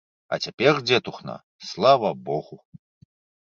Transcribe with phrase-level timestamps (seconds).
[0.35, 1.37] А цяпер, дзетухна,
[1.69, 2.55] слава богу.